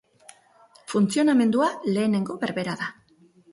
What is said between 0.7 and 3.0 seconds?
Funtzionamendua lehenengo berbera da.